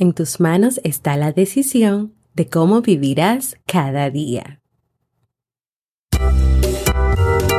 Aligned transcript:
En 0.00 0.12
tus 0.12 0.38
manos 0.38 0.80
está 0.84 1.16
la 1.16 1.32
decisión 1.32 2.14
de 2.32 2.46
cómo 2.46 2.82
vivirás 2.82 3.56
cada 3.66 4.10
día. 4.10 4.60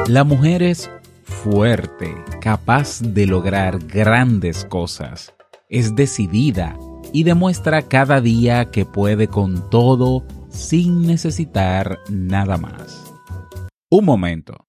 La 0.07 0.23
mujer 0.23 0.63
es 0.63 0.89
fuerte, 1.23 2.15
capaz 2.39 3.01
de 3.01 3.25
lograr 3.25 3.79
grandes 3.79 4.63
cosas. 4.63 5.33
Es 5.67 5.97
decidida 5.97 6.79
y 7.11 7.25
demuestra 7.25 7.81
cada 7.81 8.21
día 8.21 8.71
que 8.71 8.85
puede 8.85 9.27
con 9.27 9.69
todo 9.69 10.23
sin 10.47 11.05
necesitar 11.05 11.99
nada 12.09 12.55
más. 12.55 13.03
Un 13.89 14.05
momento. 14.05 14.68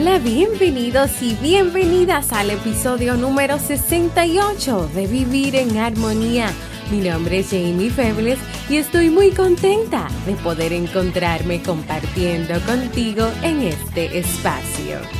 Hola, 0.00 0.18
bienvenidos 0.18 1.20
y 1.20 1.34
bienvenidas 1.34 2.32
al 2.32 2.48
episodio 2.48 3.16
número 3.16 3.58
68 3.58 4.88
de 4.94 5.06
Vivir 5.06 5.54
en 5.56 5.76
Armonía. 5.76 6.50
Mi 6.90 7.06
nombre 7.06 7.40
es 7.40 7.50
Jamie 7.50 7.90
Febles 7.90 8.38
y 8.70 8.76
estoy 8.78 9.10
muy 9.10 9.30
contenta 9.32 10.08
de 10.24 10.36
poder 10.36 10.72
encontrarme 10.72 11.62
compartiendo 11.62 12.58
contigo 12.62 13.28
en 13.42 13.60
este 13.60 14.18
espacio. 14.18 15.19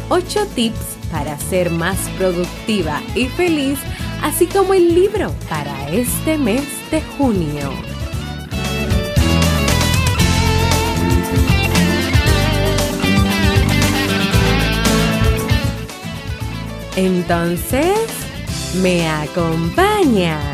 8 0.09 0.45
tips 0.55 0.97
para 1.11 1.37
ser 1.37 1.69
más 1.69 1.97
productiva 2.17 3.01
y 3.15 3.27
feliz 3.27 3.79
así 4.21 4.45
como 4.45 4.73
el 4.73 4.93
libro 4.93 5.33
para 5.49 5.89
este 5.89 6.37
mes 6.37 6.63
de 6.91 7.01
junio. 7.17 7.71
Entonces, 16.95 17.95
¿me 18.81 19.07
acompañas? 19.07 20.50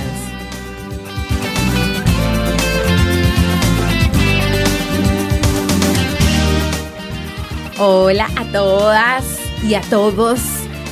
Hola 7.79 8.27
a 8.35 8.51
todas 8.51 9.23
y 9.63 9.75
a 9.75 9.81
todos 9.81 10.39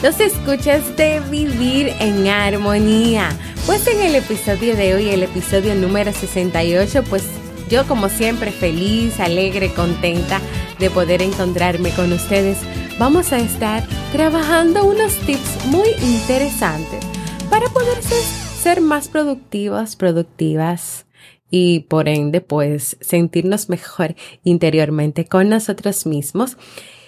los 0.04 0.20
escuchas 0.20 0.96
de 0.96 1.20
Vivir 1.32 1.92
en 2.00 2.28
Armonía. 2.28 3.30
Pues 3.66 3.88
en 3.88 4.02
el 4.02 4.14
episodio 4.14 4.76
de 4.76 4.94
hoy, 4.94 5.10
el 5.10 5.24
episodio 5.24 5.74
número 5.74 6.14
68, 6.14 7.04
pues 7.10 7.24
yo 7.72 7.88
como 7.88 8.08
siempre 8.08 8.52
feliz, 8.52 9.20
alegre, 9.20 9.74
contenta 9.74 10.40
de 10.78 10.92
poder 10.92 11.24
encontrarme 11.24 11.90
con 11.90 12.14
ustedes. 12.14 12.60
Vamos 13.00 13.34
a 13.34 13.40
estar 13.40 13.84
trabajando 14.12 14.86
unos 14.86 15.16
tips 15.26 15.66
muy 15.66 15.90
interesantes 16.04 17.04
para 17.50 17.68
poder 17.70 17.98
ser, 18.04 18.82
más 18.82 19.08
productivas, 19.08 19.96
productivas 19.96 21.05
y 21.50 21.82
por 21.82 22.08
ende 22.10 22.42
pues 22.42 22.98
sentirnos 23.02 23.70
mejor 23.70 24.16
interiormente 24.44 25.26
con 25.26 25.50
nosotros 25.50 26.06
mismos 26.06 26.58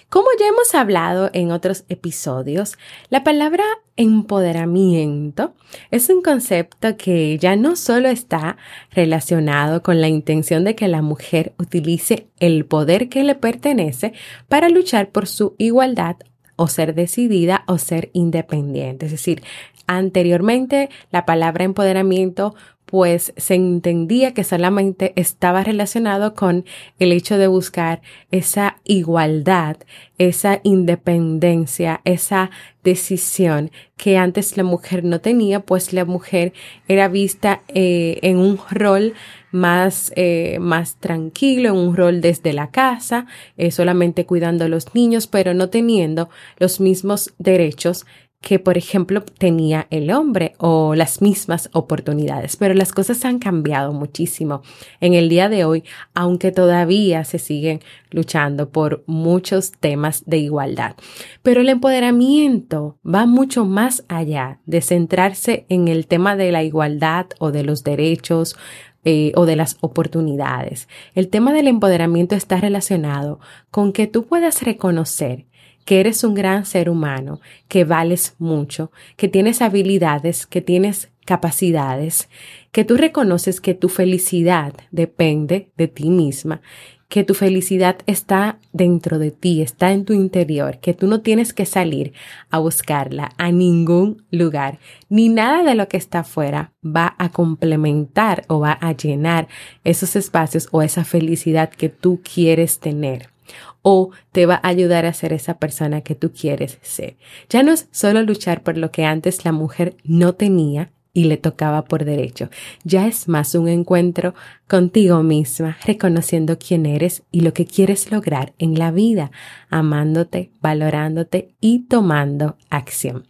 como 0.09 0.27
ya 0.39 0.47
hemos 0.47 0.73
hablado 0.73 1.29
en 1.33 1.51
otros 1.51 1.83
episodios, 1.89 2.77
la 3.09 3.25
palabra 3.25 3.65
empoderamiento 3.97 5.53
es 5.91 6.09
un 6.09 6.21
concepto 6.21 6.95
que 6.95 7.37
ya 7.37 7.57
no 7.57 7.75
solo 7.75 8.07
está 8.07 8.55
relacionado 8.91 9.83
con 9.83 9.99
la 9.99 10.07
intención 10.07 10.63
de 10.63 10.75
que 10.75 10.87
la 10.87 11.01
mujer 11.01 11.53
utilice 11.59 12.29
el 12.39 12.65
poder 12.65 13.09
que 13.09 13.25
le 13.25 13.35
pertenece 13.35 14.13
para 14.47 14.69
luchar 14.69 15.09
por 15.09 15.27
su 15.27 15.55
igualdad 15.57 16.15
o 16.55 16.69
ser 16.69 16.95
decidida 16.95 17.65
o 17.67 17.77
ser 17.77 18.09
independiente. 18.13 19.07
Es 19.07 19.11
decir, 19.11 19.43
anteriormente 19.87 20.89
la 21.11 21.25
palabra 21.25 21.65
empoderamiento 21.65 22.55
pues 22.87 23.33
se 23.35 23.55
entendía 23.55 24.33
que 24.33 24.45
solamente 24.45 25.11
estaba 25.17 25.61
relacionado 25.61 26.33
con 26.33 26.63
el 26.99 27.11
hecho 27.11 27.37
de 27.37 27.47
buscar 27.47 28.01
esa 28.31 28.77
igualdad, 28.85 29.75
esa 30.17 30.61
independencia, 30.63 31.99
esa 32.05 32.49
decisión 32.85 33.71
que 33.97 34.17
antes 34.17 34.55
la 34.55 34.63
mujer 34.63 35.03
no 35.03 35.19
tenía, 35.19 35.59
pues 35.59 35.91
la 35.91 36.05
mujer 36.05 36.53
era 36.87 37.09
vista 37.09 37.61
eh, 37.67 38.19
en 38.21 38.37
un 38.37 38.57
rol 38.71 39.13
más, 39.51 40.13
eh, 40.15 40.57
más 40.61 40.95
tranquilo, 40.95 41.69
en 41.69 41.75
un 41.75 41.97
rol 41.97 42.21
desde 42.21 42.53
la 42.53 42.71
casa, 42.71 43.25
eh, 43.57 43.71
solamente 43.71 44.25
cuidando 44.25 44.63
a 44.63 44.69
los 44.69 44.95
niños, 44.95 45.27
pero 45.27 45.53
no 45.53 45.69
teniendo 45.69 46.29
los 46.57 46.79
mismos 46.79 47.33
derechos 47.37 48.05
que, 48.41 48.59
por 48.59 48.77
ejemplo, 48.77 49.23
tenía 49.23 49.87
el 49.89 50.11
hombre 50.11 50.53
o 50.57 50.95
las 50.95 51.21
mismas 51.21 51.69
oportunidades. 51.73 52.55
Pero 52.55 52.73
las 52.75 52.91
cosas 52.91 53.25
han 53.25 53.39
cambiado 53.39 53.93
muchísimo 53.93 54.61
en 55.01 55.15
el 55.15 55.27
día 55.27 55.49
de 55.49 55.65
hoy, 55.65 55.83
aunque 56.13 56.51
todavía 56.51 57.23
se 57.23 57.39
siguen 57.39 57.81
luchando 58.11 58.69
por 58.69 59.03
muchos 59.07 59.71
temas 59.71 60.23
de 60.25 60.37
igualdad. 60.37 60.95
Pero 61.41 61.61
el 61.61 61.69
empoderamiento 61.69 62.97
va 63.05 63.25
mucho 63.25 63.65
más 63.65 64.05
allá 64.07 64.59
de 64.65 64.81
centrarse 64.81 65.65
en 65.69 65.87
el 65.87 66.07
tema 66.07 66.35
de 66.35 66.51
la 66.51 66.63
igualdad 66.63 67.27
o 67.39 67.51
de 67.51 67.63
los 67.63 67.83
derechos 67.83 68.55
eh, 69.03 69.31
o 69.35 69.45
de 69.45 69.55
las 69.55 69.77
oportunidades. 69.81 70.87
El 71.15 71.29
tema 71.29 71.53
del 71.53 71.67
empoderamiento 71.67 72.35
está 72.35 72.57
relacionado 72.57 73.39
con 73.71 73.93
que 73.93 74.05
tú 74.05 74.25
puedas 74.25 74.63
reconocer 74.63 75.45
que 75.87 76.01
eres 76.01 76.25
un 76.25 76.33
gran 76.33 76.65
ser 76.65 76.89
humano, 76.89 77.39
que 77.69 77.85
vales 77.85 78.35
mucho, 78.39 78.91
que 79.15 79.29
tienes 79.29 79.61
habilidades, 79.61 80.45
que 80.45 80.59
tienes 80.59 81.09
capacidades, 81.25 82.27
que 82.73 82.83
tú 82.83 82.97
reconoces 82.97 83.61
que 83.61 83.73
tu 83.73 83.87
felicidad 83.87 84.73
depende 84.91 85.71
de 85.77 85.87
ti 85.87 86.09
misma, 86.09 86.59
que 87.07 87.23
tu 87.23 87.33
felicidad 87.33 87.99
está 88.05 88.59
dentro 88.73 89.17
de 89.17 89.31
ti, 89.31 89.61
está 89.61 89.93
en 89.93 90.03
tu 90.03 90.11
interior, 90.11 90.79
que 90.79 90.93
tú 90.93 91.07
no 91.07 91.21
tienes 91.21 91.53
que 91.53 91.65
salir 91.65 92.11
a 92.49 92.59
buscarla 92.59 93.31
a 93.37 93.53
ningún 93.53 94.25
lugar, 94.29 94.79
ni 95.07 95.29
nada 95.29 95.63
de 95.63 95.73
lo 95.73 95.87
que 95.87 95.95
está 95.95 96.19
afuera 96.19 96.73
va 96.83 97.15
a 97.17 97.31
complementar 97.31 98.43
o 98.49 98.59
va 98.59 98.73
a 98.73 98.91
llenar 98.91 99.47
esos 99.85 100.17
espacios 100.17 100.67
o 100.71 100.81
esa 100.81 101.05
felicidad 101.05 101.69
que 101.69 101.87
tú 101.87 102.19
quieres 102.21 102.81
tener. 102.81 103.36
O 103.81 104.11
te 104.31 104.45
va 104.45 104.55
a 104.55 104.67
ayudar 104.67 105.05
a 105.05 105.13
ser 105.13 105.33
esa 105.33 105.57
persona 105.57 106.01
que 106.01 106.15
tú 106.15 106.31
quieres 106.31 106.77
ser. 106.81 107.15
Ya 107.49 107.63
no 107.63 107.71
es 107.71 107.87
solo 107.91 108.21
luchar 108.23 108.63
por 108.63 108.77
lo 108.77 108.91
que 108.91 109.05
antes 109.05 109.45
la 109.45 109.51
mujer 109.51 109.95
no 110.03 110.33
tenía 110.33 110.91
y 111.17 111.23
le 111.23 111.37
tocaba 111.37 111.85
por 111.85 112.05
derecho. 112.05 112.51
Ya 112.83 113.07
es 113.07 113.27
más 113.27 113.55
un 113.55 113.67
encuentro 113.67 114.35
contigo 114.67 115.23
misma, 115.23 115.75
reconociendo 115.83 116.59
quién 116.59 116.85
eres 116.85 117.23
y 117.31 117.39
lo 117.39 117.53
que 117.53 117.65
quieres 117.65 118.11
lograr 118.11 118.53
en 118.59 118.77
la 118.77 118.91
vida, 118.91 119.31
amándote, 119.71 120.51
valorándote 120.61 121.55
y 121.59 121.87
tomando 121.87 122.55
acción. 122.69 123.25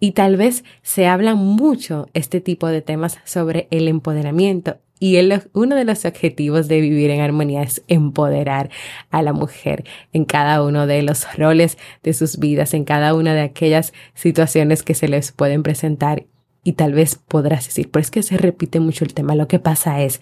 Y 0.00 0.12
tal 0.12 0.36
vez 0.36 0.64
se 0.82 1.06
habla 1.06 1.34
mucho 1.34 2.10
este 2.12 2.42
tipo 2.42 2.66
de 2.66 2.82
temas 2.82 3.18
sobre 3.24 3.68
el 3.70 3.88
empoderamiento 3.88 4.76
y 5.00 5.18
uno 5.54 5.74
de 5.74 5.84
los 5.84 6.04
objetivos 6.04 6.68
de 6.68 6.80
vivir 6.82 7.10
en 7.10 7.22
armonía 7.22 7.62
es 7.62 7.82
empoderar 7.88 8.70
a 9.10 9.22
la 9.22 9.32
mujer 9.32 9.84
en 10.12 10.26
cada 10.26 10.62
uno 10.62 10.86
de 10.86 11.02
los 11.02 11.26
roles 11.36 11.78
de 12.02 12.12
sus 12.12 12.38
vidas, 12.38 12.74
en 12.74 12.84
cada 12.84 13.14
una 13.14 13.32
de 13.32 13.40
aquellas 13.40 13.94
situaciones 14.14 14.82
que 14.82 14.94
se 14.94 15.08
les 15.08 15.32
pueden 15.32 15.62
presentar 15.62 16.26
y 16.62 16.74
tal 16.74 16.92
vez 16.92 17.16
podrás 17.16 17.64
decir, 17.64 17.90
pero 17.90 18.02
es 18.02 18.10
que 18.10 18.22
se 18.22 18.36
repite 18.36 18.78
mucho 18.78 19.06
el 19.06 19.14
tema. 19.14 19.34
Lo 19.34 19.48
que 19.48 19.58
pasa 19.58 20.02
es 20.02 20.20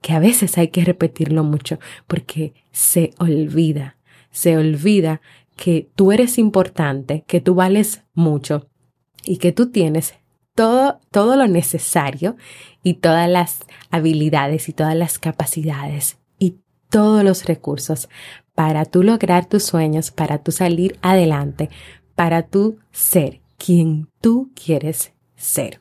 que 0.00 0.12
a 0.12 0.20
veces 0.20 0.56
hay 0.56 0.68
que 0.68 0.84
repetirlo 0.84 1.42
mucho 1.42 1.80
porque 2.06 2.54
se 2.70 3.10
olvida, 3.18 3.96
se 4.30 4.56
olvida 4.56 5.20
que 5.56 5.88
tú 5.96 6.12
eres 6.12 6.38
importante, 6.38 7.24
que 7.26 7.40
tú 7.40 7.56
vales 7.56 8.04
mucho 8.14 8.68
y 9.24 9.38
que 9.38 9.50
tú 9.50 9.70
tienes 9.70 10.14
todo, 10.60 11.00
todo 11.10 11.36
lo 11.36 11.46
necesario 11.46 12.36
y 12.82 12.94
todas 12.94 13.30
las 13.30 13.60
habilidades 13.90 14.68
y 14.68 14.74
todas 14.74 14.94
las 14.94 15.18
capacidades 15.18 16.18
y 16.38 16.56
todos 16.90 17.24
los 17.24 17.46
recursos 17.46 18.10
para 18.54 18.84
tú 18.84 19.02
lograr 19.02 19.46
tus 19.46 19.62
sueños, 19.62 20.10
para 20.10 20.42
tú 20.42 20.52
salir 20.52 20.98
adelante, 21.00 21.70
para 22.14 22.42
tú 22.42 22.78
ser 22.92 23.40
quien 23.56 24.10
tú 24.20 24.52
quieres 24.54 25.14
ser. 25.34 25.80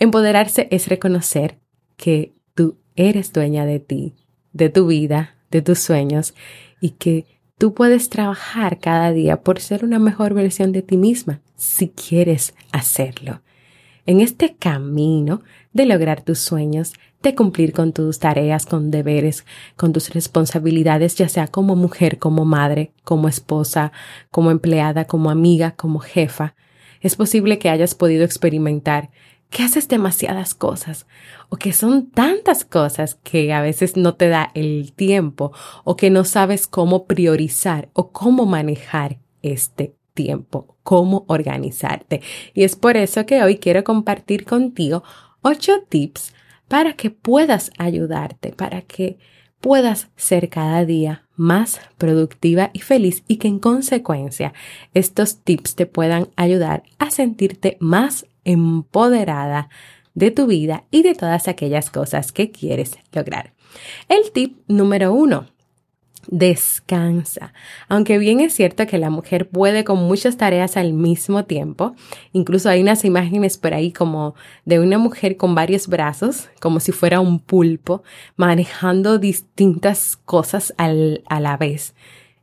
Empoderarse 0.00 0.66
es 0.72 0.88
reconocer 0.88 1.60
que 1.96 2.34
tú 2.56 2.80
eres 2.96 3.32
dueña 3.32 3.64
de 3.64 3.78
ti, 3.78 4.16
de 4.52 4.70
tu 4.70 4.88
vida, 4.88 5.36
de 5.52 5.62
tus 5.62 5.78
sueños 5.78 6.34
y 6.80 6.90
que 6.90 7.26
tú 7.58 7.74
puedes 7.74 8.10
trabajar 8.10 8.80
cada 8.80 9.12
día 9.12 9.42
por 9.44 9.60
ser 9.60 9.84
una 9.84 10.00
mejor 10.00 10.34
versión 10.34 10.72
de 10.72 10.82
ti 10.82 10.96
misma 10.96 11.42
si 11.54 11.90
quieres 11.90 12.54
hacerlo. 12.72 13.40
En 14.06 14.20
este 14.20 14.54
camino 14.54 15.42
de 15.72 15.84
lograr 15.84 16.22
tus 16.22 16.38
sueños, 16.38 16.94
de 17.22 17.34
cumplir 17.34 17.72
con 17.72 17.92
tus 17.92 18.20
tareas, 18.20 18.64
con 18.64 18.90
deberes, 18.90 19.44
con 19.76 19.92
tus 19.92 20.10
responsabilidades, 20.10 21.16
ya 21.16 21.28
sea 21.28 21.48
como 21.48 21.74
mujer, 21.74 22.18
como 22.18 22.44
madre, 22.44 22.92
como 23.02 23.28
esposa, 23.28 23.92
como 24.30 24.50
empleada, 24.50 25.06
como 25.06 25.28
amiga, 25.28 25.72
como 25.72 25.98
jefa, 25.98 26.54
es 27.00 27.16
posible 27.16 27.58
que 27.58 27.68
hayas 27.68 27.94
podido 27.94 28.24
experimentar 28.24 29.10
que 29.50 29.62
haces 29.62 29.88
demasiadas 29.88 30.54
cosas 30.54 31.06
o 31.48 31.56
que 31.56 31.72
son 31.72 32.10
tantas 32.10 32.64
cosas 32.64 33.14
que 33.22 33.52
a 33.52 33.60
veces 33.60 33.96
no 33.96 34.14
te 34.14 34.28
da 34.28 34.50
el 34.54 34.92
tiempo 34.92 35.52
o 35.84 35.96
que 35.96 36.10
no 36.10 36.24
sabes 36.24 36.66
cómo 36.66 37.06
priorizar 37.06 37.88
o 37.92 38.10
cómo 38.10 38.44
manejar 38.44 39.18
este 39.42 39.94
tiempo, 40.16 40.76
cómo 40.82 41.24
organizarte. 41.28 42.22
Y 42.54 42.64
es 42.64 42.74
por 42.74 42.96
eso 42.96 43.24
que 43.26 43.44
hoy 43.44 43.58
quiero 43.58 43.84
compartir 43.84 44.44
contigo 44.44 45.04
ocho 45.42 45.82
tips 45.88 46.34
para 46.66 46.94
que 46.94 47.10
puedas 47.10 47.70
ayudarte, 47.78 48.50
para 48.50 48.82
que 48.82 49.18
puedas 49.60 50.08
ser 50.16 50.48
cada 50.48 50.84
día 50.84 51.22
más 51.36 51.80
productiva 51.98 52.70
y 52.72 52.80
feliz 52.80 53.22
y 53.28 53.36
que 53.36 53.46
en 53.46 53.60
consecuencia 53.60 54.52
estos 54.94 55.38
tips 55.44 55.76
te 55.76 55.86
puedan 55.86 56.30
ayudar 56.34 56.82
a 56.98 57.10
sentirte 57.10 57.76
más 57.78 58.26
empoderada 58.44 59.68
de 60.14 60.30
tu 60.30 60.46
vida 60.46 60.84
y 60.90 61.02
de 61.02 61.14
todas 61.14 61.46
aquellas 61.46 61.90
cosas 61.90 62.32
que 62.32 62.50
quieres 62.50 62.98
lograr. 63.12 63.52
El 64.08 64.32
tip 64.32 64.58
número 64.66 65.12
uno, 65.12 65.46
descansa. 66.28 67.52
Aunque 67.88 68.18
bien 68.18 68.40
es 68.40 68.54
cierto 68.54 68.86
que 68.86 68.98
la 68.98 69.10
mujer 69.10 69.48
puede 69.48 69.84
con 69.84 69.98
muchas 69.98 70.36
tareas 70.36 70.76
al 70.76 70.92
mismo 70.92 71.44
tiempo, 71.44 71.94
incluso 72.32 72.68
hay 72.68 72.82
unas 72.82 73.04
imágenes 73.04 73.58
por 73.58 73.74
ahí 73.74 73.92
como 73.92 74.34
de 74.64 74.80
una 74.80 74.98
mujer 74.98 75.36
con 75.36 75.54
varios 75.54 75.88
brazos, 75.88 76.48
como 76.60 76.80
si 76.80 76.92
fuera 76.92 77.20
un 77.20 77.38
pulpo, 77.38 78.02
manejando 78.36 79.18
distintas 79.18 80.16
cosas 80.24 80.74
al, 80.76 81.22
a 81.28 81.40
la 81.40 81.56
vez. 81.56 81.94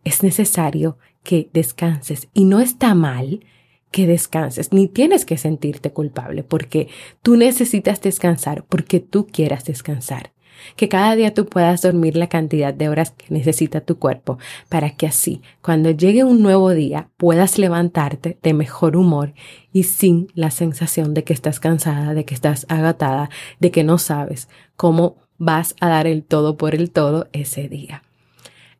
Es 0.03 0.23
necesario 0.23 0.97
que 1.23 1.49
descanses 1.53 2.27
y 2.33 2.45
no 2.45 2.59
está 2.59 2.93
mal 2.95 3.45
que 3.91 4.07
descanses, 4.07 4.73
ni 4.73 4.87
tienes 4.87 5.23
que 5.23 5.37
sentirte 5.37 5.91
culpable 5.91 6.43
porque 6.43 6.87
tú 7.21 7.37
necesitas 7.37 8.01
descansar 8.01 8.65
porque 8.67 8.99
tú 8.99 9.27
quieras 9.27 9.65
descansar 9.65 10.33
que 10.75 10.89
cada 10.89 11.15
día 11.15 11.33
tú 11.33 11.45
puedas 11.45 11.81
dormir 11.81 12.15
la 12.15 12.27
cantidad 12.27 12.73
de 12.73 12.89
horas 12.89 13.11
que 13.11 13.25
necesita 13.29 13.81
tu 13.81 13.97
cuerpo 13.97 14.37
para 14.69 14.91
que 14.91 15.07
así, 15.07 15.41
cuando 15.61 15.91
llegue 15.91 16.23
un 16.23 16.41
nuevo 16.41 16.71
día, 16.71 17.09
puedas 17.17 17.57
levantarte 17.57 18.37
de 18.41 18.53
mejor 18.53 18.95
humor 18.95 19.33
y 19.71 19.83
sin 19.83 20.27
la 20.35 20.51
sensación 20.51 21.13
de 21.13 21.23
que 21.23 21.33
estás 21.33 21.59
cansada, 21.59 22.13
de 22.13 22.25
que 22.25 22.33
estás 22.33 22.65
agotada, 22.69 23.29
de 23.59 23.71
que 23.71 23.83
no 23.83 23.97
sabes 23.97 24.49
cómo 24.75 25.17
vas 25.37 25.75
a 25.79 25.89
dar 25.89 26.07
el 26.07 26.23
todo 26.23 26.57
por 26.57 26.75
el 26.75 26.91
todo 26.91 27.27
ese 27.33 27.67
día. 27.67 28.03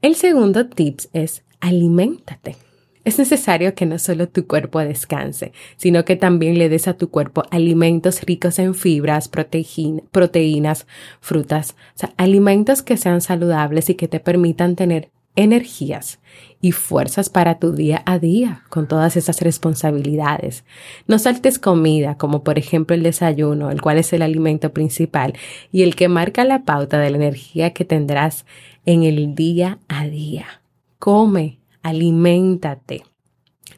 El 0.02 0.16
segundo 0.16 0.68
tips 0.68 1.10
es 1.14 1.44
aliméntate. 1.60 2.58
Es 3.06 3.20
necesario 3.20 3.76
que 3.76 3.86
no 3.86 4.00
solo 4.00 4.30
tu 4.30 4.48
cuerpo 4.48 4.80
descanse, 4.80 5.52
sino 5.76 6.06
que 6.06 6.16
también 6.16 6.58
le 6.58 6.70
des 6.70 6.88
a 6.88 6.94
tu 6.94 7.10
cuerpo 7.10 7.44
alimentos 7.52 8.22
ricos 8.22 8.60
en 8.60 8.76
fibras, 8.76 9.28
proteínas, 9.28 10.88
frutas, 11.20 11.76
o 11.96 12.00
sea, 12.00 12.14
alimentos 12.16 12.82
que 12.82 12.96
sean 12.96 13.20
saludables 13.20 13.90
y 13.90 13.96
que 13.96 14.08
te 14.08 14.22
permitan 14.22 14.78
tener 14.78 15.12
energías 15.36 16.20
y 16.62 16.72
fuerzas 16.72 17.30
para 17.30 17.60
tu 17.60 17.74
día 17.74 18.04
a 18.06 18.20
día 18.20 18.64
con 18.70 18.88
todas 18.88 19.18
esas 19.18 19.42
responsabilidades. 19.42 20.64
No 21.08 21.20
saltes 21.20 21.60
comida, 21.60 22.18
como 22.18 22.44
por 22.44 22.58
ejemplo 22.58 22.96
el 22.96 23.04
desayuno, 23.04 23.70
el 23.70 23.82
cual 23.82 23.98
es 23.98 24.14
el 24.14 24.22
alimento 24.22 24.72
principal 24.72 25.34
y 25.72 25.82
el 25.82 25.96
que 25.96 26.08
marca 26.08 26.46
la 26.46 26.64
pauta 26.64 27.00
de 27.00 27.10
la 27.10 27.18
energía 27.18 27.74
que 27.74 27.84
tendrás 27.84 28.46
en 28.86 29.04
el 29.04 29.36
día 29.36 29.80
a 29.90 30.06
día. 30.06 30.62
Come 31.00 31.63
aliméntate. 31.84 33.04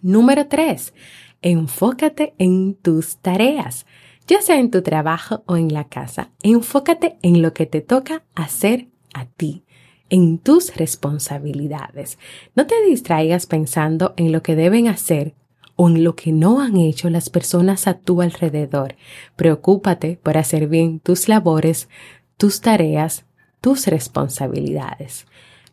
Número 0.02 0.48
tres, 0.48 0.94
enfócate 1.42 2.34
en 2.38 2.76
tus 2.76 3.18
tareas, 3.18 3.86
ya 4.28 4.42
sea 4.42 4.60
en 4.60 4.72
tu 4.72 4.82
trabajo 4.82 5.44
o 5.46 5.58
en 5.58 5.74
la 5.74 5.90
casa. 5.90 6.32
Enfócate 6.42 7.18
en 7.22 7.42
lo 7.42 7.54
que 7.54 7.66
te 7.66 7.82
toca 7.82 8.24
hacer 8.36 8.88
a 9.14 9.26
ti 9.26 9.66
en 10.10 10.38
tus 10.38 10.76
responsabilidades. 10.76 12.18
No 12.56 12.68
te 12.68 12.76
distraigas 12.86 13.46
pensando 13.46 14.14
en 14.18 14.32
lo 14.32 14.44
que 14.44 14.56
deben 14.56 14.88
hacer 14.88 15.36
o 15.76 15.90
en 15.90 16.04
lo 16.04 16.16
que 16.16 16.32
no 16.32 16.62
han 16.62 16.78
hecho 16.78 17.10
las 17.10 17.30
personas 17.30 17.88
a 17.88 17.96
tu 17.96 18.22
alrededor. 18.22 18.96
Preocúpate 19.36 20.20
por 20.22 20.38
hacer 20.38 20.68
bien 20.68 21.00
tus 21.00 21.28
labores, 21.28 21.90
tus 22.38 22.62
tareas, 22.62 23.26
tus 23.62 23.88
responsabilidades. 23.88 25.26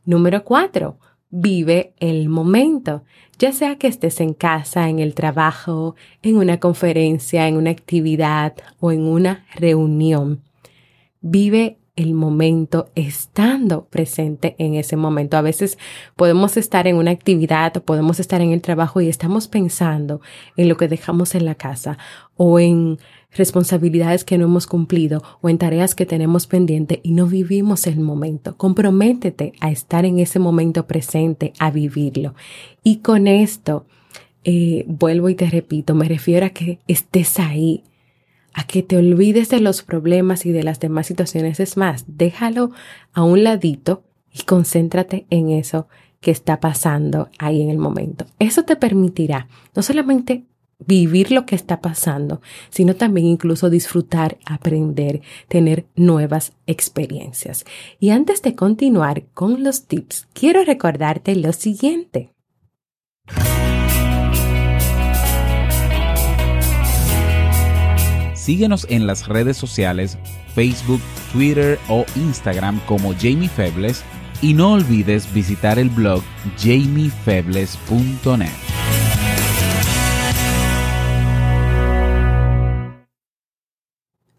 Número 0.05 0.45
cuatro, 0.45 0.99
Vive 1.35 1.95
el 1.99 2.29
momento, 2.29 3.05
ya 3.39 3.53
sea 3.53 3.77
que 3.77 3.87
estés 3.87 4.21
en 4.21 4.35
casa, 4.35 4.91
en 4.91 4.99
el 4.99 5.15
trabajo, 5.15 5.97
en 6.23 6.37
una 6.37 6.61
conferencia, 6.61 7.49
en 7.49 7.57
una 7.57 7.71
actividad 7.71 8.55
o 8.81 8.93
en 8.93 9.01
una 9.01 9.47
reunión. 9.55 10.43
Vive 11.23 11.79
el 12.03 12.15
momento 12.15 12.91
estando 12.95 13.85
presente 13.85 14.55
en 14.59 14.75
ese 14.75 14.97
momento. 14.97 15.37
A 15.37 15.43
veces 15.43 15.79
podemos 16.17 16.57
estar 16.57 16.87
en 16.87 16.97
una 16.97 17.11
actividad 17.11 17.53
podemos 17.81 18.21
estar 18.21 18.41
en 18.41 18.53
el 18.53 18.61
trabajo 18.61 19.01
y 19.01 19.09
estamos 19.09 19.49
pensando 19.49 20.21
en 20.57 20.69
lo 20.69 20.77
que 20.77 20.89
dejamos 20.89 21.35
en 21.35 21.45
la 21.45 21.55
casa 21.55 21.99
o 22.37 22.59
en 22.59 22.99
responsabilidades 23.33 24.25
que 24.25 24.39
no 24.39 24.45
hemos 24.45 24.67
cumplido 24.67 25.23
o 25.41 25.49
en 25.49 25.59
tareas 25.59 25.95
que 25.95 26.07
tenemos 26.07 26.47
pendiente 26.47 27.01
y 27.03 27.13
no 27.13 27.27
vivimos 27.27 27.87
el 27.87 28.01
momento. 28.01 28.57
Comprométete 28.57 29.53
a 29.61 29.71
estar 29.71 30.05
en 30.05 30.19
ese 30.19 30.39
momento 30.39 30.87
presente, 30.87 31.53
a 31.59 31.71
vivirlo. 31.71 32.35
Y 32.83 32.97
con 32.99 33.27
esto, 33.27 33.87
eh, 34.45 34.85
vuelvo 34.87 35.29
y 35.29 35.35
te 35.35 35.49
repito, 35.49 35.95
me 35.95 36.09
refiero 36.09 36.47
a 36.47 36.51
que 36.51 36.79
estés 36.89 37.39
ahí, 37.39 37.85
a 38.55 38.67
que 38.67 38.83
te 38.83 38.97
olvides 38.97 39.49
de 39.49 39.61
los 39.61 39.83
problemas 39.83 40.47
y 40.47 40.53
de 40.53 40.63
las 40.63 40.81
demás 40.81 41.07
situaciones. 41.07 41.61
Es 41.61 41.77
más, 41.77 42.05
déjalo 42.07 42.71
a 43.13 43.23
un 43.23 43.45
ladito 43.45 44.05
y 44.33 44.43
concéntrate 44.45 45.27
en 45.31 45.51
eso 45.51 45.89
que 46.21 46.31
está 46.31 46.61
pasando 46.61 47.29
ahí 47.39 47.63
en 47.63 47.71
el 47.71 47.79
momento. 47.79 48.27
Eso 48.39 48.65
te 48.65 48.77
permitirá 48.77 49.49
no 49.75 49.83
solamente 49.83 50.45
vivir 50.87 51.31
lo 51.31 51.47
que 51.47 51.55
está 51.55 51.81
pasando, 51.81 52.41
sino 52.71 52.97
también 52.97 53.27
incluso 53.27 53.71
disfrutar, 53.71 54.39
aprender, 54.45 55.23
tener 55.49 55.87
nuevas 55.95 56.53
experiencias. 56.67 57.65
Y 57.99 58.11
antes 58.11 58.43
de 58.43 58.55
continuar 58.55 59.25
con 59.35 59.63
los 59.63 59.87
tips, 59.87 60.29
quiero 60.33 60.65
recordarte 60.65 61.37
lo 61.37 61.53
siguiente. 61.53 62.31
Síguenos 68.43 68.87
en 68.91 69.07
las 69.07 69.29
redes 69.29 69.57
sociales, 69.57 70.19
Facebook, 70.53 71.01
Twitter 71.33 71.79
o 71.89 72.05
Instagram 72.17 72.81
como 72.87 73.15
Jamie 73.15 73.49
Febles 73.49 74.03
y 74.41 74.55
no 74.55 74.73
olvides 74.73 75.33
visitar 75.33 75.79
el 75.79 75.89
blog 75.89 76.25
jamiefebles.net. 76.59 78.49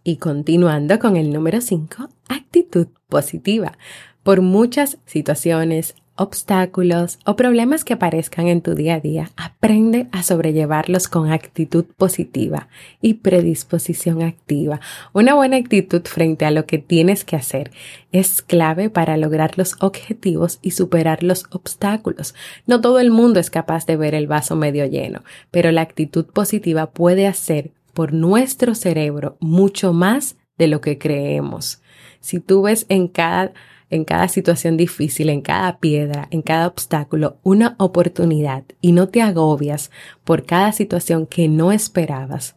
Y 0.03 0.17
continuando 0.17 0.99
con 0.99 1.15
el 1.15 1.31
número 1.31 1.61
5, 1.61 2.09
actitud 2.27 2.87
positiva. 3.07 3.77
Por 4.21 4.41
muchas 4.41 4.97
situaciones, 5.05 5.95
obstáculos 6.15 7.19
o 7.25 7.35
problemas 7.35 7.83
que 7.83 7.93
aparezcan 7.93 8.47
en 8.47 8.61
tu 8.61 8.75
día 8.75 8.95
a 8.95 8.99
día, 8.99 9.31
aprende 9.35 10.07
a 10.11 10.21
sobrellevarlos 10.23 11.07
con 11.07 11.31
actitud 11.31 11.85
positiva 11.97 12.67
y 13.01 13.15
predisposición 13.15 14.21
activa. 14.21 14.79
Una 15.13 15.33
buena 15.33 15.57
actitud 15.57 16.03
frente 16.03 16.45
a 16.45 16.51
lo 16.51 16.65
que 16.65 16.77
tienes 16.77 17.23
que 17.25 17.35
hacer 17.35 17.71
es 18.11 18.41
clave 18.41 18.89
para 18.89 19.17
lograr 19.17 19.57
los 19.57 19.75
objetivos 19.79 20.59
y 20.61 20.71
superar 20.71 21.23
los 21.23 21.45
obstáculos. 21.49 22.35
No 22.67 22.79
todo 22.79 22.99
el 22.99 23.09
mundo 23.09 23.39
es 23.39 23.49
capaz 23.49 23.85
de 23.85 23.97
ver 23.97 24.13
el 24.13 24.27
vaso 24.27 24.55
medio 24.55 24.85
lleno, 24.85 25.23
pero 25.49 25.71
la 25.71 25.81
actitud 25.81 26.25
positiva 26.25 26.91
puede 26.91 27.27
hacer 27.27 27.71
por 27.93 28.13
nuestro 28.13 28.75
cerebro 28.75 29.37
mucho 29.39 29.93
más 29.93 30.35
de 30.57 30.67
lo 30.67 30.81
que 30.81 30.97
creemos. 30.97 31.81
Si 32.19 32.39
tú 32.39 32.63
ves 32.63 32.85
en 32.89 33.07
cada 33.07 33.53
en 33.93 34.05
cada 34.05 34.27
situación 34.27 34.75
difícil, 34.75 35.29
en 35.29 35.41
cada 35.41 35.77
piedra, 35.77 36.27
en 36.31 36.41
cada 36.41 36.67
obstáculo, 36.67 37.37
una 37.43 37.75
oportunidad 37.77 38.63
y 38.81 38.91
no 38.91 39.07
te 39.07 39.21
agobias 39.21 39.91
por 40.23 40.45
cada 40.45 40.71
situación 40.71 41.27
que 41.27 41.47
no 41.47 41.71
esperabas, 41.71 42.55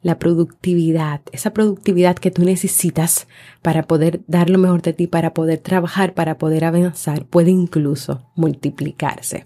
la 0.00 0.18
productividad, 0.18 1.20
esa 1.32 1.52
productividad 1.52 2.16
que 2.16 2.30
tú 2.30 2.42
necesitas 2.42 3.26
para 3.62 3.82
poder 3.82 4.20
dar 4.28 4.48
lo 4.48 4.58
mejor 4.58 4.80
de 4.80 4.92
ti, 4.92 5.06
para 5.08 5.34
poder 5.34 5.58
trabajar, 5.58 6.14
para 6.14 6.38
poder 6.38 6.64
avanzar, 6.64 7.26
puede 7.26 7.50
incluso 7.50 8.22
multiplicarse. 8.34 9.44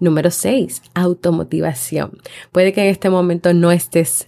Número 0.00 0.30
6, 0.30 0.82
automotivación. 0.94 2.18
Puede 2.52 2.72
que 2.72 2.82
en 2.82 2.88
este 2.88 3.08
momento 3.08 3.54
no 3.54 3.70
estés 3.70 4.26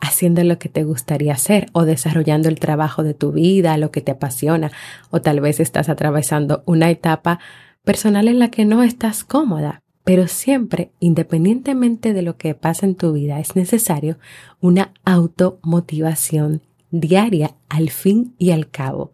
haciendo 0.00 0.42
lo 0.44 0.58
que 0.58 0.68
te 0.68 0.84
gustaría 0.84 1.32
hacer 1.32 1.68
o 1.72 1.84
desarrollando 1.84 2.48
el 2.48 2.60
trabajo 2.60 3.02
de 3.02 3.14
tu 3.14 3.32
vida, 3.32 3.76
lo 3.78 3.90
que 3.90 4.00
te 4.00 4.12
apasiona, 4.12 4.70
o 5.10 5.20
tal 5.20 5.40
vez 5.40 5.60
estás 5.60 5.88
atravesando 5.88 6.62
una 6.66 6.90
etapa 6.90 7.40
personal 7.84 8.28
en 8.28 8.38
la 8.38 8.50
que 8.50 8.64
no 8.64 8.82
estás 8.82 9.24
cómoda. 9.24 9.82
Pero 10.04 10.26
siempre, 10.26 10.90
independientemente 11.00 12.14
de 12.14 12.22
lo 12.22 12.36
que 12.36 12.54
pasa 12.54 12.86
en 12.86 12.94
tu 12.94 13.12
vida, 13.12 13.40
es 13.40 13.56
necesario 13.56 14.18
una 14.60 14.94
automotivación 15.04 16.62
diaria 16.90 17.56
al 17.68 17.90
fin 17.90 18.34
y 18.38 18.52
al 18.52 18.70
cabo. 18.70 19.12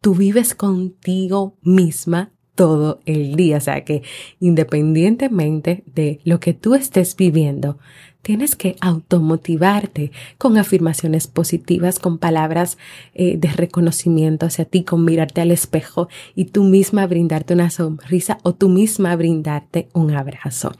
Tú 0.00 0.14
vives 0.14 0.54
contigo 0.54 1.56
misma 1.62 2.32
todo 2.54 3.00
el 3.06 3.34
día, 3.36 3.58
o 3.58 3.60
sea 3.60 3.84
que 3.84 4.02
independientemente 4.40 5.84
de 5.86 6.20
lo 6.24 6.40
que 6.40 6.54
tú 6.54 6.74
estés 6.74 7.16
viviendo, 7.16 7.78
Tienes 8.22 8.54
que 8.54 8.76
automotivarte 8.80 10.12
con 10.38 10.56
afirmaciones 10.56 11.26
positivas, 11.26 11.98
con 11.98 12.18
palabras 12.18 12.78
eh, 13.14 13.36
de 13.36 13.48
reconocimiento 13.48 14.46
hacia 14.46 14.64
ti, 14.64 14.84
con 14.84 15.04
mirarte 15.04 15.40
al 15.40 15.50
espejo 15.50 16.08
y 16.36 16.46
tú 16.46 16.62
misma 16.62 17.06
brindarte 17.08 17.54
una 17.54 17.70
sonrisa 17.70 18.38
o 18.44 18.52
tú 18.52 18.68
misma 18.68 19.16
brindarte 19.16 19.88
un 19.92 20.14
abrazo. 20.14 20.72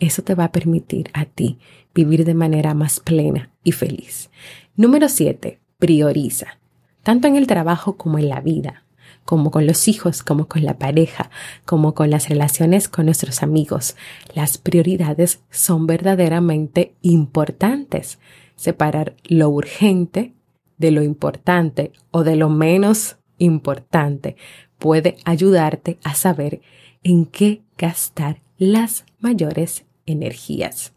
Eso 0.00 0.22
te 0.22 0.34
va 0.34 0.44
a 0.44 0.52
permitir 0.52 1.10
a 1.12 1.26
ti 1.26 1.58
vivir 1.94 2.24
de 2.24 2.34
manera 2.34 2.72
más 2.72 3.00
plena 3.00 3.50
y 3.64 3.72
feliz. 3.72 4.30
Número 4.74 5.08
7. 5.10 5.58
Prioriza, 5.78 6.58
tanto 7.02 7.28
en 7.28 7.36
el 7.36 7.46
trabajo 7.46 7.96
como 7.96 8.18
en 8.18 8.30
la 8.30 8.40
vida 8.40 8.84
como 9.28 9.50
con 9.50 9.66
los 9.66 9.88
hijos, 9.88 10.22
como 10.22 10.48
con 10.48 10.64
la 10.64 10.78
pareja, 10.78 11.30
como 11.66 11.92
con 11.92 12.08
las 12.08 12.30
relaciones 12.30 12.88
con 12.88 13.04
nuestros 13.04 13.42
amigos. 13.42 13.94
Las 14.32 14.56
prioridades 14.56 15.42
son 15.50 15.86
verdaderamente 15.86 16.94
importantes. 17.02 18.20
Separar 18.56 19.16
lo 19.24 19.50
urgente 19.50 20.32
de 20.78 20.92
lo 20.92 21.02
importante 21.02 21.92
o 22.10 22.24
de 22.24 22.36
lo 22.36 22.48
menos 22.48 23.18
importante 23.36 24.36
puede 24.78 25.18
ayudarte 25.26 25.98
a 26.04 26.14
saber 26.14 26.62
en 27.02 27.26
qué 27.26 27.60
gastar 27.76 28.40
las 28.56 29.04
mayores 29.18 29.84
energías. 30.06 30.94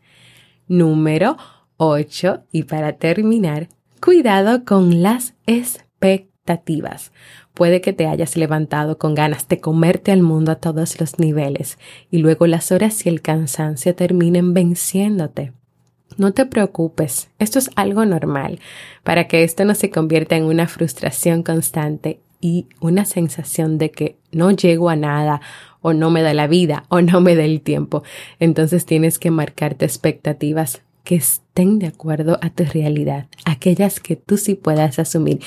Número 0.70 1.36
8. 1.76 2.46
Y 2.54 2.64
para 2.64 2.94
terminar, 2.94 3.68
cuidado 4.00 4.64
con 4.64 5.04
las 5.04 5.34
expectativas. 5.48 6.31
Puede 7.54 7.82
que 7.82 7.94
te 7.94 8.08
hayas 8.08 8.36
levantado 8.36 8.98
con 8.98 9.16
ganas 9.16 9.48
de 9.48 9.60
comerte 9.60 10.12
al 10.12 10.22
mundo 10.22 10.52
a 10.52 10.56
todos 10.56 11.00
los 11.00 11.20
niveles 11.20 11.78
y 12.10 12.18
luego 12.18 12.48
las 12.48 12.72
horas 12.72 13.06
y 13.06 13.10
el 13.10 13.22
cansancio 13.22 13.96
terminen 13.96 14.54
venciéndote. 14.54 15.54
No 16.18 16.34
te 16.34 16.46
preocupes, 16.46 17.30
esto 17.40 17.60
es 17.60 17.70
algo 17.76 18.06
normal, 18.06 18.60
para 19.04 19.28
que 19.28 19.44
esto 19.44 19.64
no 19.66 19.76
se 19.76 19.90
convierta 19.90 20.36
en 20.36 20.44
una 20.44 20.68
frustración 20.68 21.42
constante 21.42 22.20
y 22.42 22.68
una 22.80 23.06
sensación 23.06 23.78
de 23.78 23.92
que 23.92 24.18
no 24.32 24.52
llego 24.52 24.90
a 24.90 24.96
nada 24.96 25.42
o 25.82 25.94
no 25.94 26.10
me 26.10 26.22
da 26.22 26.34
la 26.34 26.48
vida 26.48 26.84
o 26.90 27.02
no 27.02 27.22
me 27.22 27.36
da 27.36 27.44
el 27.44 27.62
tiempo. 27.62 28.04
Entonces 28.40 28.86
tienes 28.86 29.20
que 29.20 29.32
marcarte 29.32 29.86
expectativas 29.86 30.82
que 31.04 31.16
estén 31.16 31.80
de 31.80 31.88
acuerdo 31.88 32.38
a 32.42 32.50
tu 32.50 32.64
realidad, 32.64 33.28
aquellas 33.46 34.00
que 34.00 34.16
tú 34.16 34.38
sí 34.38 34.56
puedas 34.56 35.00
asumir. 35.00 35.40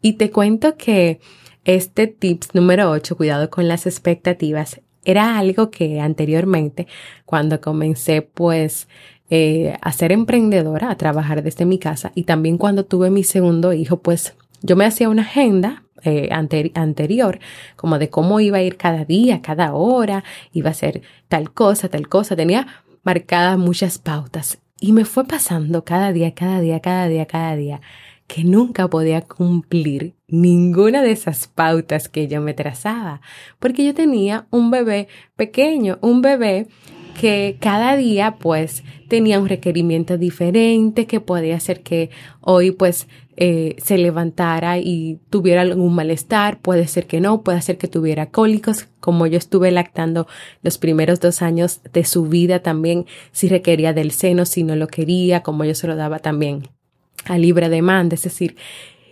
Y 0.00 0.14
te 0.14 0.30
cuento 0.30 0.76
que 0.76 1.20
este 1.64 2.06
tips 2.06 2.54
número 2.54 2.90
8, 2.90 3.16
cuidado 3.16 3.50
con 3.50 3.68
las 3.68 3.86
expectativas, 3.86 4.80
era 5.04 5.38
algo 5.38 5.70
que 5.70 6.00
anteriormente, 6.00 6.86
cuando 7.24 7.60
comencé 7.60 8.22
pues 8.22 8.88
eh, 9.30 9.76
a 9.80 9.92
ser 9.92 10.12
emprendedora, 10.12 10.90
a 10.90 10.96
trabajar 10.96 11.42
desde 11.42 11.64
mi 11.64 11.78
casa 11.78 12.12
y 12.14 12.24
también 12.24 12.58
cuando 12.58 12.84
tuve 12.84 13.10
mi 13.10 13.24
segundo 13.24 13.72
hijo, 13.72 14.00
pues 14.00 14.34
yo 14.62 14.76
me 14.76 14.84
hacía 14.84 15.08
una 15.08 15.22
agenda 15.22 15.84
eh, 16.04 16.28
anterior, 16.32 17.40
como 17.76 17.98
de 17.98 18.10
cómo 18.10 18.40
iba 18.40 18.58
a 18.58 18.62
ir 18.62 18.76
cada 18.76 19.04
día, 19.04 19.42
cada 19.42 19.72
hora, 19.74 20.24
iba 20.52 20.70
a 20.70 20.74
ser 20.74 21.02
tal 21.28 21.52
cosa, 21.52 21.88
tal 21.88 22.08
cosa, 22.08 22.36
tenía 22.36 22.66
marcadas 23.02 23.58
muchas 23.58 23.98
pautas 23.98 24.58
y 24.82 24.92
me 24.92 25.04
fue 25.04 25.24
pasando 25.24 25.84
cada 25.84 26.12
día, 26.12 26.34
cada 26.34 26.60
día, 26.60 26.80
cada 26.80 27.06
día, 27.06 27.24
cada 27.26 27.54
día 27.54 27.80
que 28.26 28.42
nunca 28.42 28.88
podía 28.88 29.20
cumplir 29.20 30.14
ninguna 30.26 31.02
de 31.02 31.12
esas 31.12 31.46
pautas 31.46 32.08
que 32.08 32.26
yo 32.26 32.40
me 32.40 32.52
trazaba, 32.52 33.20
porque 33.60 33.84
yo 33.84 33.94
tenía 33.94 34.46
un 34.50 34.72
bebé 34.72 35.06
pequeño, 35.36 35.98
un 36.00 36.20
bebé 36.20 36.66
que 37.20 37.58
cada 37.60 37.94
día 37.96 38.36
pues 38.40 38.82
tenía 39.08 39.38
un 39.38 39.48
requerimiento 39.48 40.18
diferente 40.18 41.06
que 41.06 41.20
podía 41.20 41.56
hacer 41.56 41.82
que 41.82 42.10
hoy 42.40 42.72
pues 42.72 43.06
eh, 43.44 43.74
se 43.82 43.98
levantara 43.98 44.78
y 44.78 45.18
tuviera 45.28 45.62
algún 45.62 45.96
malestar, 45.96 46.60
puede 46.60 46.86
ser 46.86 47.08
que 47.08 47.20
no, 47.20 47.42
puede 47.42 47.60
ser 47.60 47.76
que 47.76 47.88
tuviera 47.88 48.26
cólicos, 48.26 48.86
como 49.00 49.26
yo 49.26 49.36
estuve 49.36 49.72
lactando 49.72 50.28
los 50.62 50.78
primeros 50.78 51.18
dos 51.18 51.42
años 51.42 51.80
de 51.92 52.04
su 52.04 52.26
vida 52.26 52.60
también, 52.60 53.04
si 53.32 53.48
requería 53.48 53.92
del 53.92 54.12
seno, 54.12 54.44
si 54.44 54.62
no 54.62 54.76
lo 54.76 54.86
quería, 54.86 55.42
como 55.42 55.64
yo 55.64 55.74
se 55.74 55.88
lo 55.88 55.96
daba 55.96 56.20
también 56.20 56.68
a 57.24 57.36
libre 57.36 57.68
demanda, 57.68 58.14
es 58.14 58.22
decir, 58.22 58.54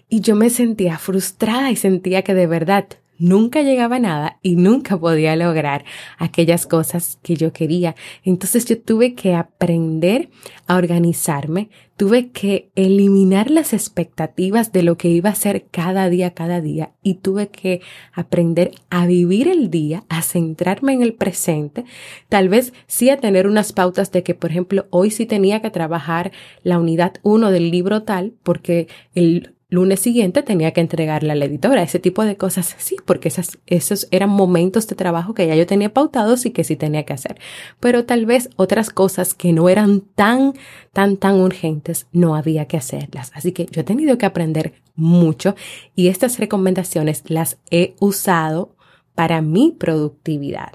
y 0.08 0.20
yo 0.20 0.36
me 0.36 0.48
sentía 0.48 0.96
frustrada 0.98 1.72
y 1.72 1.74
sentía 1.74 2.22
que 2.22 2.34
de 2.34 2.46
verdad 2.46 2.86
nunca 3.20 3.62
llegaba 3.62 3.96
a 3.96 4.00
nada 4.00 4.38
y 4.42 4.56
nunca 4.56 4.98
podía 4.98 5.36
lograr 5.36 5.84
aquellas 6.18 6.66
cosas 6.66 7.18
que 7.22 7.36
yo 7.36 7.52
quería. 7.52 7.94
Entonces 8.24 8.64
yo 8.64 8.80
tuve 8.80 9.14
que 9.14 9.34
aprender 9.34 10.30
a 10.66 10.76
organizarme, 10.76 11.68
tuve 11.96 12.30
que 12.30 12.70
eliminar 12.74 13.50
las 13.50 13.74
expectativas 13.74 14.72
de 14.72 14.82
lo 14.82 14.96
que 14.96 15.08
iba 15.08 15.28
a 15.30 15.34
ser 15.34 15.66
cada 15.70 16.08
día, 16.08 16.32
cada 16.32 16.60
día 16.60 16.92
y 17.02 17.14
tuve 17.14 17.48
que 17.48 17.82
aprender 18.12 18.72
a 18.88 19.06
vivir 19.06 19.48
el 19.48 19.70
día, 19.70 20.04
a 20.08 20.22
centrarme 20.22 20.94
en 20.94 21.02
el 21.02 21.12
presente, 21.12 21.84
tal 22.30 22.48
vez 22.48 22.72
sí 22.86 23.10
a 23.10 23.18
tener 23.18 23.46
unas 23.46 23.72
pautas 23.72 24.10
de 24.12 24.22
que, 24.22 24.34
por 24.34 24.50
ejemplo, 24.50 24.86
hoy 24.88 25.10
sí 25.10 25.26
tenía 25.26 25.60
que 25.60 25.70
trabajar 25.70 26.32
la 26.62 26.78
unidad 26.78 27.14
1 27.22 27.50
del 27.50 27.70
libro 27.70 28.02
tal 28.02 28.32
porque 28.42 28.88
el 29.14 29.54
lunes 29.70 30.00
siguiente 30.00 30.42
tenía 30.42 30.72
que 30.72 30.80
entregarla 30.80 31.32
a 31.32 31.36
la 31.36 31.44
editora, 31.46 31.82
ese 31.82 32.00
tipo 32.00 32.24
de 32.24 32.36
cosas, 32.36 32.74
sí, 32.78 32.96
porque 33.04 33.28
esas, 33.28 33.58
esos 33.66 34.08
eran 34.10 34.28
momentos 34.28 34.86
de 34.88 34.96
trabajo 34.96 35.32
que 35.32 35.46
ya 35.46 35.54
yo 35.54 35.66
tenía 35.66 35.94
pautados 35.94 36.44
y 36.44 36.50
que 36.50 36.64
sí 36.64 36.76
tenía 36.76 37.04
que 37.04 37.12
hacer. 37.12 37.40
Pero 37.78 38.04
tal 38.04 38.26
vez 38.26 38.50
otras 38.56 38.90
cosas 38.90 39.32
que 39.32 39.52
no 39.52 39.68
eran 39.68 40.00
tan, 40.00 40.54
tan, 40.92 41.16
tan 41.16 41.36
urgentes, 41.36 42.08
no 42.12 42.34
había 42.34 42.66
que 42.66 42.76
hacerlas. 42.76 43.30
Así 43.34 43.52
que 43.52 43.66
yo 43.70 43.80
he 43.80 43.84
tenido 43.84 44.18
que 44.18 44.26
aprender 44.26 44.74
mucho 44.96 45.54
y 45.94 46.08
estas 46.08 46.38
recomendaciones 46.38 47.22
las 47.28 47.58
he 47.70 47.94
usado 48.00 48.74
para 49.14 49.40
mi 49.40 49.70
productividad. 49.78 50.72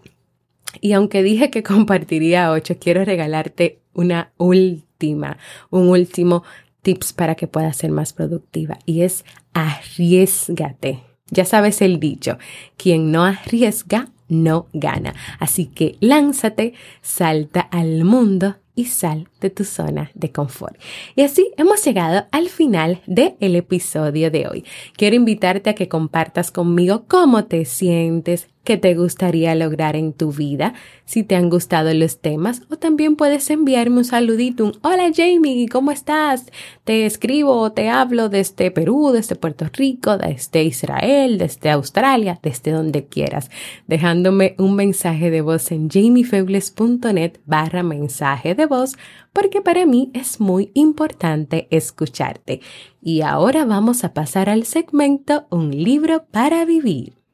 Y 0.82 0.94
aunque 0.94 1.24
dije 1.24 1.50
que 1.50 1.64
compartiría 1.64 2.52
ocho, 2.52 2.78
quiero 2.80 3.04
regalarte 3.04 3.82
una 3.94 4.32
última, 4.38 5.38
un 5.70 5.90
último 5.90 6.44
tips 6.86 7.14
para 7.14 7.34
que 7.34 7.48
puedas 7.48 7.78
ser 7.78 7.90
más 7.90 8.14
productiva 8.14 8.78
y 8.86 9.02
es 9.02 9.26
arriesgate. 9.54 11.02
Ya 11.32 11.44
sabes 11.44 11.82
el 11.82 12.00
dicho, 12.00 12.38
quien 12.78 13.12
no 13.12 13.24
arriesga 13.26 14.12
no 14.28 14.68
gana. 14.72 15.16
Así 15.40 15.66
que 15.66 15.98
lánzate, 16.00 16.74
salta 17.02 17.62
al 17.62 18.06
mundo 18.06 18.58
y 18.76 18.86
sal 18.86 19.30
de 19.42 19.50
tu 19.50 19.64
zona 19.64 20.12
de 20.14 20.32
confort. 20.32 20.78
Y 21.16 21.24
así 21.24 21.52
hemos 21.58 21.84
llegado 21.84 22.28
al 22.32 22.50
final 22.50 23.02
del 23.08 23.36
el 23.40 23.56
episodio 23.56 24.30
de 24.30 24.48
hoy. 24.48 24.64
Quiero 24.96 25.16
invitarte 25.16 25.72
a 25.72 25.76
que 25.76 25.90
compartas 25.90 26.52
conmigo 26.52 27.06
cómo 27.08 27.46
te 27.46 27.66
sientes, 27.66 28.48
qué 28.66 28.76
te 28.76 28.96
gustaría 28.96 29.56
lograr 29.56 29.96
en 29.96 30.12
tu 30.12 30.34
vida, 30.34 30.74
si 31.06 31.24
te 31.24 31.36
han 31.36 31.50
gustado 31.50 31.94
los 31.94 32.20
temas 32.20 32.64
o 32.70 32.76
también 32.76 33.16
puedes 33.16 33.50
enviarme 33.50 34.00
un 34.00 34.06
saludito, 34.06 34.66
un 34.66 34.74
hola 34.82 35.12
Jamie, 35.16 35.70
¿cómo 35.70 35.92
estás? 35.92 36.52
Te 36.84 37.06
escribo 37.06 37.58
o 37.58 37.72
te 37.72 37.90
hablo 37.90 38.28
desde 38.28 38.72
Perú, 38.72 39.12
desde 39.14 39.36
Puerto 39.36 39.68
Rico, 39.72 40.18
desde 40.18 40.64
Israel, 40.64 41.38
desde 41.38 41.70
Australia, 41.70 42.40
desde 42.42 42.72
donde 42.72 43.06
quieras, 43.06 43.50
dejándome 43.88 44.56
un 44.58 44.76
mensaje 44.76 45.30
de 45.30 45.42
voz 45.42 45.72
en 45.72 45.90
jamiefebles.net 45.90 47.40
barra 47.46 47.84
mensaje 47.84 48.56
de 48.56 48.66
voz 48.66 48.98
porque 49.32 49.62
para 49.62 49.86
mí 49.86 50.12
es 50.14 50.40
muy 50.40 50.72
importante 50.74 51.68
escucharte. 51.70 52.62
Y 53.02 53.22
ahora 53.22 53.66
vamos 53.66 54.04
a 54.04 54.14
pasar 54.14 54.50
al 54.50 54.64
segmento 54.66 55.46
Un 55.52 55.72
libro 55.72 56.26
para 56.32 56.66
vivir. 56.66 57.25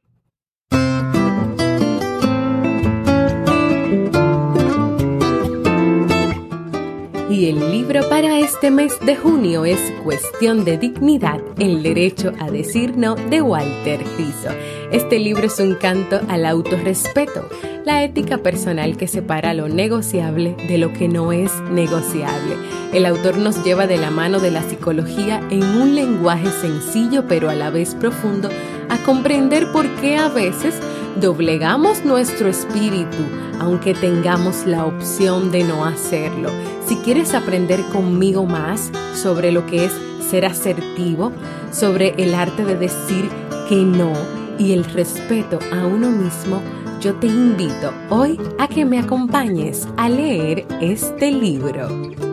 El 7.50 7.72
libro 7.72 8.08
para 8.08 8.38
este 8.38 8.70
mes 8.70 8.94
de 9.04 9.16
junio 9.16 9.66
es 9.66 9.80
Cuestión 10.04 10.64
de 10.64 10.78
Dignidad, 10.78 11.42
el 11.58 11.82
derecho 11.82 12.34
a 12.40 12.52
decir 12.52 12.96
no 12.96 13.16
de 13.16 13.42
Walter 13.42 14.00
Rizzo. 14.16 14.50
Este 14.92 15.18
libro 15.18 15.48
es 15.48 15.60
un 15.60 15.74
canto 15.74 16.22
al 16.28 16.46
autorrespeto, 16.46 17.50
la 17.84 18.04
ética 18.04 18.38
personal 18.38 18.96
que 18.96 19.08
separa 19.08 19.56
lo 19.56 19.70
negociable 19.70 20.56
de 20.68 20.78
lo 20.78 20.94
que 20.94 21.08
no 21.08 21.32
es 21.32 21.52
negociable. 21.72 22.56
El 22.94 23.08
autor 23.08 23.38
nos 23.38 23.64
lleva 23.64 23.88
de 23.88 23.98
la 23.98 24.12
mano 24.12 24.40
de 24.40 24.52
la 24.52 24.62
psicología 24.62 25.42
en 25.50 25.64
un 25.64 25.96
lenguaje 25.96 26.52
sencillo 26.62 27.26
pero 27.28 27.50
a 27.50 27.56
la 27.56 27.72
vez 27.72 27.96
profundo 27.96 28.50
a 28.88 28.98
comprender 29.04 29.72
por 29.72 29.90
qué 29.96 30.16
a 30.16 30.30
veces 30.30 30.76
doblegamos 31.20 32.06
nuestro 32.06 32.48
espíritu 32.50 33.24
aunque 33.62 33.94
tengamos 33.94 34.65
la 34.65 34.86
opción 34.86 35.51
de 35.51 35.63
no 35.63 35.86
hacerlo. 35.86 36.50
Si 36.88 36.98
quieres 36.98 37.36
aprender 37.36 37.80
conmigo 37.94 38.46
más 38.46 38.91
sobre 39.13 39.51
lo 39.51 39.68
que 39.68 39.86
es 39.86 39.91
ser 40.32 40.46
asertivo, 40.46 41.32
sobre 41.72 42.15
el 42.18 42.34
arte 42.34 42.65
de 42.65 42.75
decir 42.75 43.30
que 43.70 43.75
no 43.75 44.13
y 44.58 44.74
el 44.74 44.84
respeto 44.84 45.60
a 45.72 45.86
uno 45.86 46.10
mismo, 46.10 46.60
yo 47.00 47.13
te 47.15 47.27
invito 47.27 47.94
hoy 48.10 48.39
a 48.58 48.68
que 48.68 48.84
me 48.84 49.00
acompañes 49.00 49.88
a 49.96 50.10
leer 50.10 50.65
este 50.82 51.32
libro. 51.32 52.31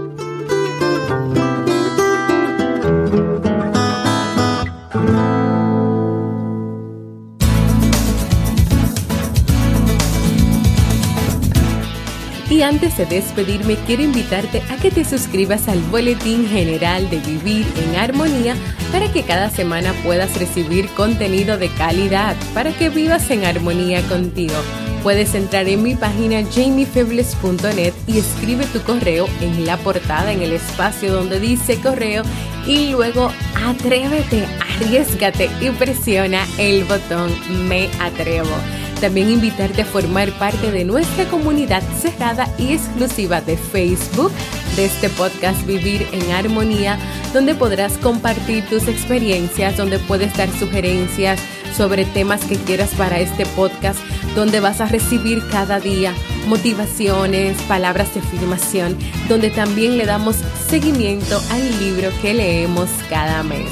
Y 12.58 12.62
antes 12.62 12.96
de 12.96 13.06
despedirme, 13.06 13.76
quiero 13.86 14.02
invitarte 14.02 14.64
a 14.68 14.76
que 14.78 14.90
te 14.90 15.04
suscribas 15.04 15.68
al 15.68 15.78
Boletín 15.92 16.48
General 16.48 17.08
de 17.08 17.20
Vivir 17.20 17.64
en 17.76 17.94
Armonía 17.94 18.56
para 18.90 19.12
que 19.12 19.22
cada 19.22 19.48
semana 19.48 19.92
puedas 20.02 20.36
recibir 20.36 20.88
contenido 20.88 21.56
de 21.56 21.68
calidad, 21.68 22.34
para 22.54 22.72
que 22.72 22.88
vivas 22.88 23.30
en 23.30 23.44
armonía 23.44 24.02
contigo. 24.08 24.56
Puedes 25.04 25.36
entrar 25.36 25.68
en 25.68 25.84
mi 25.84 25.94
página 25.94 26.42
jamiefebles.net 26.50 27.94
y 28.08 28.18
escribe 28.18 28.66
tu 28.66 28.80
correo 28.82 29.28
en 29.40 29.64
la 29.64 29.76
portada, 29.76 30.32
en 30.32 30.42
el 30.42 30.52
espacio 30.52 31.12
donde 31.12 31.38
dice 31.38 31.80
correo 31.80 32.24
y 32.66 32.90
luego 32.90 33.30
atrévete, 33.64 34.44
arriesgate 34.74 35.48
y 35.60 35.70
presiona 35.70 36.44
el 36.58 36.82
botón 36.82 37.30
Me 37.68 37.88
Atrevo. 38.00 38.56
También 39.00 39.30
invitarte 39.30 39.82
a 39.82 39.84
formar 39.84 40.30
parte 40.32 40.72
de 40.72 40.84
nuestra 40.84 41.24
comunidad 41.26 41.82
cerrada 42.00 42.52
y 42.58 42.72
exclusiva 42.72 43.40
de 43.40 43.56
Facebook 43.56 44.32
de 44.74 44.86
este 44.86 45.08
podcast 45.10 45.64
Vivir 45.66 46.06
en 46.12 46.30
Armonía, 46.32 46.98
donde 47.32 47.54
podrás 47.54 47.96
compartir 47.98 48.64
tus 48.66 48.88
experiencias, 48.88 49.76
donde 49.76 49.98
puedes 50.00 50.36
dar 50.36 50.50
sugerencias 50.58 51.40
sobre 51.76 52.04
temas 52.06 52.44
que 52.44 52.56
quieras 52.56 52.90
para 52.96 53.20
este 53.20 53.46
podcast, 53.46 54.00
donde 54.34 54.58
vas 54.58 54.80
a 54.80 54.86
recibir 54.86 55.42
cada 55.48 55.78
día 55.78 56.12
motivaciones, 56.48 57.60
palabras 57.62 58.12
de 58.14 58.20
afirmación, 58.20 58.96
donde 59.28 59.50
también 59.50 59.96
le 59.96 60.06
damos 60.06 60.36
seguimiento 60.68 61.40
al 61.50 61.78
libro 61.78 62.10
que 62.20 62.34
leemos 62.34 62.88
cada 63.08 63.42
mes. 63.42 63.70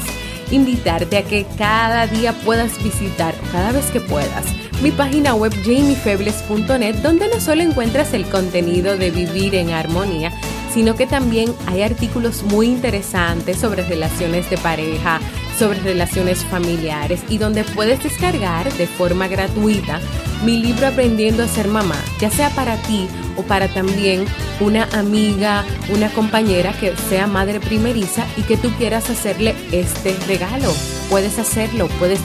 Invitarte 0.51 1.17
a 1.17 1.23
que 1.23 1.45
cada 1.57 2.07
día 2.07 2.31
puedas 2.31 2.81
visitar, 2.81 3.35
cada 3.51 3.71
vez 3.71 3.85
que 3.91 4.01
puedas, 4.01 4.45
mi 4.81 4.91
página 4.91 5.33
web 5.33 5.53
jamiefebles.net, 5.63 6.95
donde 6.97 7.27
no 7.27 7.39
solo 7.39 7.61
encuentras 7.61 8.13
el 8.13 8.25
contenido 8.25 8.97
de 8.97 9.11
vivir 9.11 9.55
en 9.55 9.71
armonía, 9.71 10.31
sino 10.73 10.95
que 10.95 11.07
también 11.07 11.53
hay 11.65 11.81
artículos 11.81 12.43
muy 12.43 12.67
interesantes 12.67 13.57
sobre 13.57 13.83
relaciones 13.83 14.49
de 14.49 14.57
pareja, 14.57 15.19
sobre 15.57 15.79
relaciones 15.79 16.45
familiares 16.45 17.21
y 17.29 17.39
donde 17.39 17.63
puedes 17.63 18.03
descargar 18.03 18.71
de 18.73 18.85
forma 18.85 19.27
gratuita 19.27 19.99
mi 20.43 20.61
libro 20.61 20.87
Aprendiendo 20.87 21.43
a 21.43 21.47
ser 21.47 21.67
mamá, 21.67 21.95
ya 22.19 22.29
sea 22.29 22.49
para 22.51 22.75
ti 22.83 23.07
o 23.37 23.43
para 23.43 23.67
también 23.67 24.25
una 24.59 24.83
amiga, 24.93 25.65
una 25.89 26.09
compañera 26.09 26.73
que 26.73 26.95
sea 27.09 27.27
madre 27.27 27.59
primeriza 27.59 28.25
y 28.37 28.43
que 28.43 28.57
tú 28.57 28.69
quieras 28.77 29.09
hacerle 29.09 29.55
este 29.71 30.15
regalo. 30.27 30.71
Puedes 31.09 31.39
hacerlo, 31.39 31.87
puedes 31.99 32.19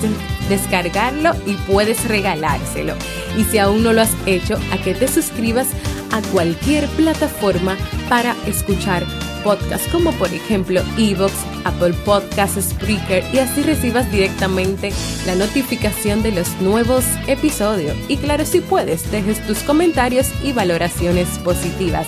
descargarlo 0.52 1.32
y 1.46 1.54
puedes 1.54 2.06
regalárselo. 2.06 2.94
Y 3.36 3.44
si 3.44 3.58
aún 3.58 3.82
no 3.82 3.92
lo 3.92 4.02
has 4.02 4.14
hecho, 4.26 4.58
a 4.70 4.78
que 4.78 4.94
te 4.94 5.08
suscribas 5.08 5.68
a 6.12 6.20
cualquier 6.30 6.86
plataforma 6.88 7.76
para 8.08 8.36
escuchar 8.46 9.04
podcasts 9.42 9.88
como 9.90 10.12
por 10.12 10.32
ejemplo 10.32 10.82
Evox, 10.96 11.32
Apple 11.64 11.94
Podcasts, 12.04 12.70
Spreaker 12.70 13.24
y 13.32 13.38
así 13.38 13.62
recibas 13.62 14.10
directamente 14.12 14.92
la 15.26 15.34
notificación 15.34 16.22
de 16.22 16.32
los 16.32 16.48
nuevos 16.60 17.04
episodios. 17.26 17.96
Y 18.08 18.18
claro, 18.18 18.44
si 18.44 18.60
puedes, 18.60 19.10
dejes 19.10 19.44
tus 19.46 19.58
comentarios 19.60 20.28
y 20.44 20.52
valoraciones 20.52 21.28
positivas. 21.38 22.06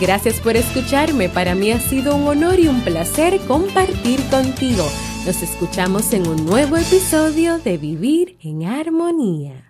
Gracias 0.00 0.40
por 0.40 0.56
escucharme, 0.56 1.28
para 1.28 1.54
mí 1.54 1.72
ha 1.72 1.80
sido 1.80 2.16
un 2.16 2.26
honor 2.26 2.58
y 2.58 2.68
un 2.68 2.80
placer 2.80 3.38
compartir 3.46 4.22
contigo. 4.30 4.88
Nos 5.30 5.42
escuchamos 5.42 6.12
en 6.12 6.26
un 6.26 6.44
nuevo 6.44 6.76
episodio 6.76 7.60
de 7.60 7.78
Vivir 7.78 8.36
en 8.42 8.64
Armonía. 8.64 9.69